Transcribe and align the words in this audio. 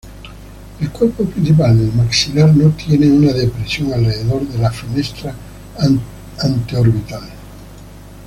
El 0.79 0.89
cuerpo 0.89 1.23
principal 1.25 1.77
del 1.77 1.93
maxilar 1.93 2.55
no 2.57 2.71
tiene 2.71 3.05
una 3.07 3.31
depresión 3.33 3.93
alrededor 3.93 4.47
de 4.47 4.57
la 4.57 4.71
fenestra 4.71 5.31
anteorbital. 6.39 7.21